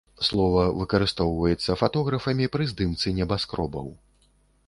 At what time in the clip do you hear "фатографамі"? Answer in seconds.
1.81-2.49